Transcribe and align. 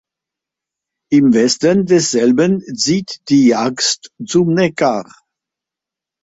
Im 1.11 1.31
Westen 1.35 1.85
desselben 1.85 2.61
zieht 2.75 3.21
die 3.29 3.45
Jagst 3.45 4.09
zum 4.25 4.51
Neckar. 4.51 5.11